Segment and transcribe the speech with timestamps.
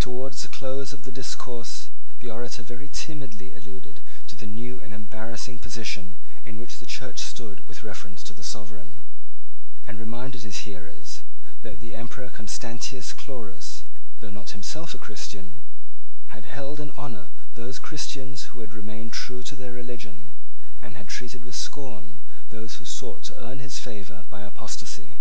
[0.00, 1.90] Towards the close of the discourse
[2.24, 6.16] the orator very timidly alluded to the new and embarrassing position
[6.48, 8.96] in which the Church stood with reference to the sovereign,
[9.86, 11.20] and reminded his hearers
[11.60, 13.84] that the Emperor Constantius Chlorus,
[14.24, 15.60] though not himself a Christian,
[16.32, 20.32] had held in honour those Christians who remained true to their religion,
[20.80, 25.18] and had treated with scorn those who sought to earn his favour by apostasy.